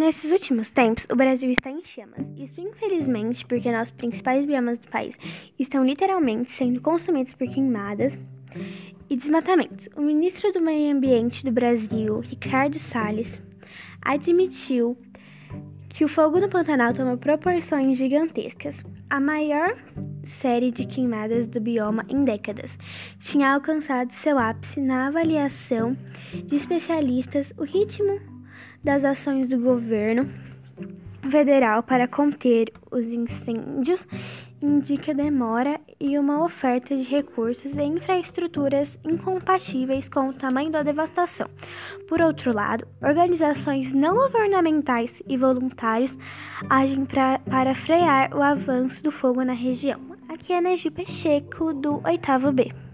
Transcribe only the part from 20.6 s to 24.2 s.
de queimadas do bioma em décadas tinha alcançado